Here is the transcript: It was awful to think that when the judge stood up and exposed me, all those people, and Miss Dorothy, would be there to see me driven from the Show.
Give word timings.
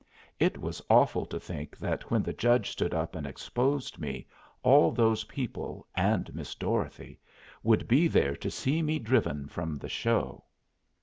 It 0.39 0.57
was 0.57 0.81
awful 0.89 1.27
to 1.27 1.39
think 1.39 1.77
that 1.77 2.09
when 2.09 2.23
the 2.23 2.33
judge 2.33 2.71
stood 2.71 2.91
up 2.91 3.13
and 3.15 3.27
exposed 3.27 3.99
me, 3.99 4.25
all 4.63 4.89
those 4.89 5.25
people, 5.25 5.85
and 5.93 6.33
Miss 6.33 6.55
Dorothy, 6.55 7.19
would 7.61 7.87
be 7.87 8.07
there 8.07 8.35
to 8.35 8.49
see 8.49 8.81
me 8.81 8.97
driven 8.97 9.47
from 9.47 9.75
the 9.75 9.89
Show. 9.89 10.45